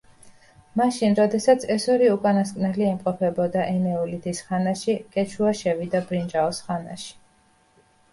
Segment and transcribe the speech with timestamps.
[0.79, 7.13] მაშინ, როდესაც ეს ორი უკანასკნელი იმყოფებოდა ენეოლითის ხანაში, კეჩუა შევიდა ბრინჯაოს ხანაში.